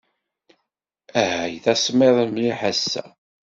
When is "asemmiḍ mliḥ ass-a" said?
1.73-3.03